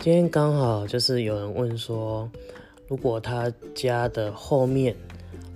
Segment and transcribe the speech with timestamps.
[0.00, 2.30] 今天刚好就是有人问说，
[2.86, 4.94] 如果他家的后面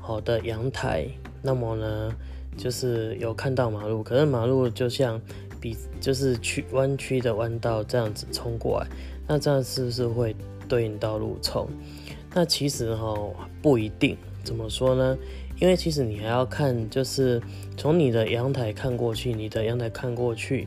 [0.01, 1.07] 好的阳台，
[1.41, 2.13] 那么呢，
[2.57, 5.21] 就是有看到马路，可是马路就像
[5.61, 8.89] 比就是曲弯曲的弯道这样子冲过来，
[9.29, 10.35] 那这样是不是会
[10.69, 11.69] 对应到路冲？
[12.35, 13.17] 那其实哈
[13.63, 15.17] 不一定，怎么说呢？
[15.61, 17.41] 因为其实你还要看，就是
[17.77, 20.67] 从你的阳台看过去，你的阳台看过去。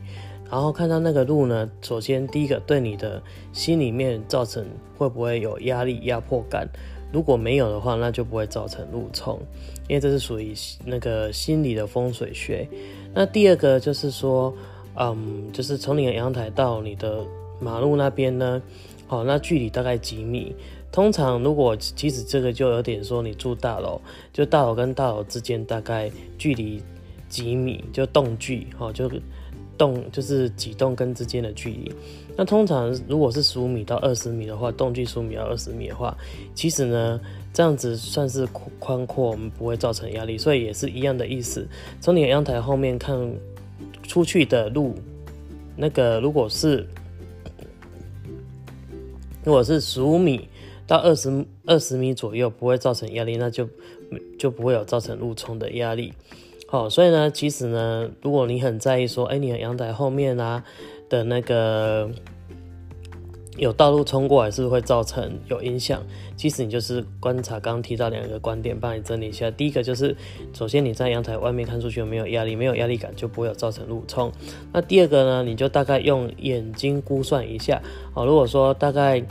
[0.50, 3.20] 然后看到那个路呢，首先第一个对你的
[3.52, 4.64] 心里面造成
[4.96, 6.68] 会不会有压力、压迫感？
[7.12, 9.40] 如果没有的话，那就不会造成路冲，
[9.88, 12.68] 因为这是属于那个心理的风水学。
[13.12, 14.54] 那第二个就是说，
[14.96, 17.24] 嗯，就是从你的阳台到你的
[17.60, 18.62] 马路那边呢，
[19.06, 20.54] 好，那距离大概几米？
[20.92, 24.00] 通常如果其实这个就有点说你住大楼，
[24.32, 26.82] 就大楼跟大楼之间大概距离
[27.28, 29.10] 几米，就栋距，好就。
[29.78, 31.92] 栋就是几栋跟之间的距离，
[32.36, 36.16] 那通常如果是十五米到二十米的话，栋距十五米到二十米的话，
[36.54, 37.20] 其实呢
[37.52, 38.46] 这样子算是
[38.78, 41.66] 宽阔，我们不会造成压力，所以也是一样的意思。
[42.00, 43.16] 从你的阳台后面看
[44.02, 44.94] 出去的路，
[45.76, 46.86] 那个如果是
[49.44, 50.48] 如果是十五米
[50.86, 53.68] 到二十二十米左右，不会造成压力，那就
[54.38, 56.12] 就不会有造成路冲的压力。
[56.76, 60.62] 好，所以呢，其实呢，如果你很在意说，哎，你的阳台后面啊
[61.08, 62.06] 的那个
[63.56, 66.02] 有道路冲过来，是不是会造成有影响？
[66.36, 69.50] 其实你就是观察刚刚提到两个观点，帮你整理一下。
[69.50, 70.14] 第一个就是，
[70.52, 74.30] 首先你在阳台外面看出去有没有压力，没有压力感就不会有造成路冲。
[74.70, 77.80] 那第二个呢，你就大概用眼睛估算一下。
[78.12, 79.24] 好，如果说大概。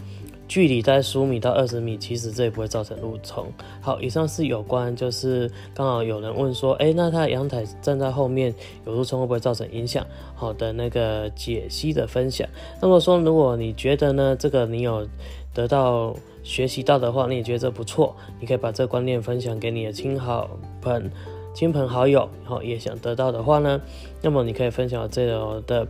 [0.47, 3.51] 距离在十五米到二十米，其实这也不会造成路冲。
[3.81, 8.53] 好，以上是有关，就是刚好有人问说，哎，那他的阳台站在后面
[8.85, 10.05] 有路冲会不会造成影响？
[10.35, 12.47] 好的，那个解析的分享。
[12.81, 15.07] 那么说，如果你觉得呢，这个你有
[15.53, 20.49] 得到学习到的话，你也觉得这不错，你可以把这个观念分享给你的亲好
[20.81, 21.09] 朋、
[21.53, 23.81] 亲朋好友，好也想得到的话呢，
[24.21, 25.87] 那么你可以分享这个的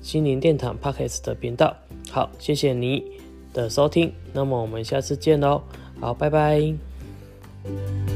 [0.00, 1.72] 心灵殿堂 Pockets 的频道。
[2.10, 3.15] 好，谢谢你。
[3.56, 5.62] 的收听，那么我们下次见喽，
[5.98, 8.15] 好，拜拜。